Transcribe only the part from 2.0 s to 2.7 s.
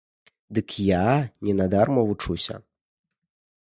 вучуся.